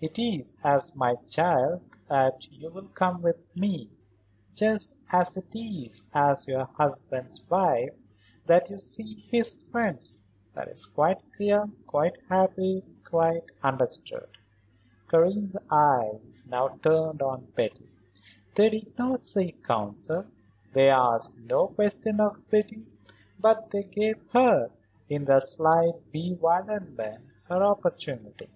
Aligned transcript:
It 0.00 0.18
is 0.18 0.56
as 0.64 0.96
my 0.96 1.14
child 1.14 1.82
that 2.08 2.50
you 2.52 2.68
will 2.68 2.88
come 2.88 3.22
with 3.22 3.36
me; 3.54 3.88
just 4.52 4.96
as 5.12 5.36
it 5.36 5.54
is 5.56 6.02
as 6.12 6.48
your 6.48 6.64
husband's 6.64 7.48
wife 7.48 7.94
that 8.46 8.70
you 8.70 8.80
see 8.80 9.20
his 9.30 9.70
friends. 9.70 10.22
That 10.54 10.66
is 10.66 10.84
quite 10.84 11.18
clear, 11.32 11.68
quite 11.86 12.18
happy, 12.28 12.82
quite 13.04 13.44
understood." 13.62 14.28
Karen's 15.08 15.56
eyes 15.70 16.44
now 16.48 16.70
turned 16.82 17.22
on 17.22 17.46
Betty. 17.54 17.88
They 18.56 18.70
did 18.70 18.98
not 18.98 19.20
seek 19.20 19.62
counsel, 19.62 20.26
they 20.72 20.90
asked 20.90 21.38
no 21.38 21.68
question 21.68 22.18
of 22.18 22.50
Betty; 22.50 22.84
but 23.38 23.70
they 23.70 23.84
gave 23.84 24.18
her, 24.32 24.72
in 25.08 25.22
their 25.26 25.40
slight 25.40 26.10
bewilderment, 26.10 27.24
her 27.44 27.62
opportunity. 27.62 28.50